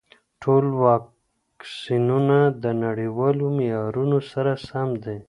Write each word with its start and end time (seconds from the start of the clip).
ټول 0.41 0.65
واکسینونه 0.83 2.39
د 2.63 2.65
نړیوالو 2.83 3.45
معیارونو 3.57 4.17
سره 4.31 4.51
سم 4.67 4.89
دي. 5.03 5.17